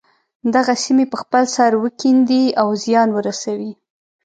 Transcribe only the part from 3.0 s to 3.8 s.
ورسوي.